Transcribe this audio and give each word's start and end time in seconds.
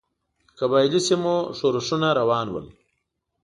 د 0.47 0.51
قبایلي 0.59 1.01
سیمو 1.07 1.35
ښورښونه 1.57 2.07
روان 2.19 2.47
ول. 2.51 2.67